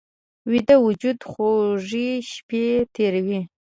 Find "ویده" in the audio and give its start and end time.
0.51-0.75